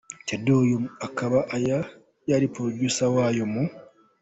[0.27, 1.39] Thedor, uyu akaba
[2.29, 3.63] yari Producer wayo mu.